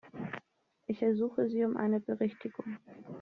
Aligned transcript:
Ich 0.87 1.03
ersuche 1.03 1.47
Sie 1.47 1.63
um 1.63 1.77
eine 1.77 1.99
Berichtigung. 1.99 2.75